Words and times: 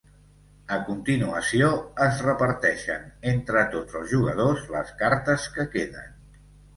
A 0.75 0.77
continuació 0.85 1.67
es 2.05 2.21
reparteixen 2.27 3.05
entre 3.33 3.61
tots 3.75 3.99
els 3.99 4.09
jugadors 4.15 4.65
les 4.77 4.95
cartes 5.03 5.47
que 5.59 5.67
queden. 5.77 6.09